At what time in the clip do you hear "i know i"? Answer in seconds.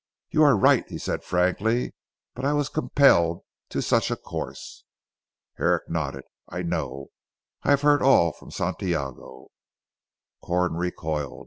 6.49-7.69